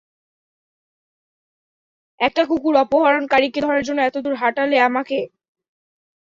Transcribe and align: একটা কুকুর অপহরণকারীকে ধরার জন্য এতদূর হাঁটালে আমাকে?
একটা 2.19 2.41
কুকুর 2.49 2.75
অপহরণকারীকে 2.83 3.59
ধরার 3.65 3.83
জন্য 3.87 3.99
এতদূর 4.03 4.35
হাঁটালে 4.41 4.77
আমাকে? 4.89 5.17